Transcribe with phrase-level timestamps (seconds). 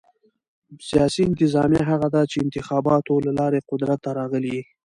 [0.87, 4.61] سیاسي انتظامیه هغه ده، چي انتخاباتو له لاري قدرت ته راغلي يي.